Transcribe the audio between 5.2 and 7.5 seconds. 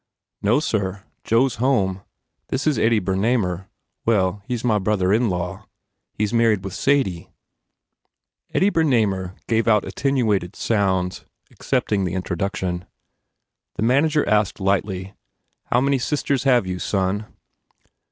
law. He s married with Sadie."